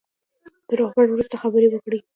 [0.67, 1.99] د روغبړ وروسته خبرې وکړې.